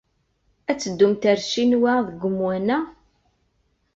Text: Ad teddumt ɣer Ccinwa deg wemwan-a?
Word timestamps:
Ad 0.69 0.77
teddumt 0.79 1.27
ɣer 1.29 1.39
Ccinwa 1.45 1.93
deg 2.07 2.19
wemwan-a? 2.25 2.79